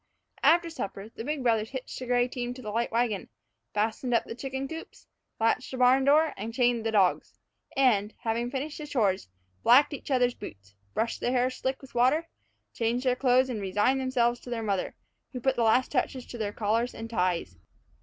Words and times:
After 0.41 0.71
supper 0.71 1.09
the 1.09 1.23
big 1.23 1.43
brothers 1.43 1.69
hitched 1.69 1.99
the 1.99 2.07
gray 2.07 2.27
team 2.27 2.55
to 2.55 2.61
the 2.63 2.71
light 2.71 2.91
wagon, 2.91 3.29
fastened 3.71 4.15
up 4.15 4.23
the 4.25 4.33
chicken 4.33 4.67
coops, 4.67 5.05
latched 5.39 5.69
the 5.69 5.77
barn 5.77 6.05
door 6.05 6.33
and 6.37 6.55
chained 6.55 6.83
the 6.83 6.91
dogs; 6.91 7.37
and, 7.77 8.15
having 8.21 8.49
finished 8.49 8.79
the 8.79 8.87
chores, 8.87 9.29
blacked 9.61 9.93
each 9.93 10.09
other's 10.09 10.33
boots, 10.33 10.73
brushed 10.95 11.19
their 11.21 11.31
hair 11.33 11.51
slick 11.51 11.83
with 11.83 11.93
water, 11.93 12.27
changed 12.73 13.05
their 13.05 13.15
clothes 13.15 13.47
and 13.47 13.61
resigned 13.61 14.01
themselves 14.01 14.39
to 14.39 14.49
their 14.49 14.63
mother, 14.63 14.95
who 15.33 15.39
put 15.39 15.55
the 15.55 15.61
last 15.61 15.91
touches 15.91 16.25
to 16.25 16.37
their 16.39 16.51
collars 16.51 16.95
and 16.95 17.07
ties. 17.07 17.57